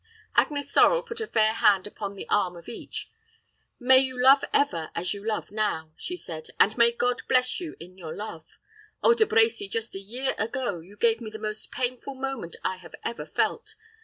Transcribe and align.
Agnes 0.35 0.71
Sorel 0.71 1.03
put 1.03 1.21
a 1.21 1.27
fair 1.27 1.53
hand 1.53 1.85
upon 1.85 2.15
the 2.15 2.27
arm 2.27 2.55
of 2.55 2.67
each. 2.67 3.11
"May 3.79 3.99
you 3.99 4.19
love 4.19 4.43
ever 4.51 4.89
as 4.95 5.13
you 5.13 5.23
love 5.23 5.51
now," 5.51 5.91
she 5.95 6.15
said, 6.15 6.47
"and 6.59 6.75
may 6.75 6.91
God 6.91 7.21
bless 7.29 7.59
you 7.59 7.75
in 7.79 7.99
your 7.99 8.15
love. 8.15 8.47
Oh, 9.03 9.13
De 9.13 9.27
Brecy, 9.27 9.69
just 9.69 9.93
a 9.93 9.99
year 9.99 10.33
ago 10.39 10.79
you 10.79 10.97
gave 10.97 11.21
me 11.21 11.29
the 11.29 11.37
most 11.37 11.71
painful 11.71 12.15
moment 12.15 12.55
I 12.63 12.77
have 12.77 12.95
ever 13.03 13.27
felt. 13.27 13.75